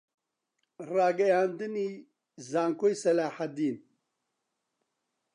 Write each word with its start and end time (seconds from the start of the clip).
ڕاگەیاندنی 0.95 1.89
زانکۆی 2.49 2.95
سەلاحەددین 3.03 3.77